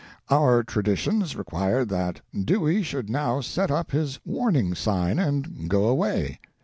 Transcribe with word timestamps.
Our 0.31 0.63
traditions 0.63 1.35
required 1.35 1.89
that 1.89 2.21
Dewey 2.35 2.81
should 2.81 3.07
now 3.07 3.39
set 3.39 3.69
up 3.69 3.91
his 3.91 4.19
warning 4.25 4.73
sign, 4.73 5.19
and 5.19 5.69
go 5.69 5.85
away. 5.87 6.39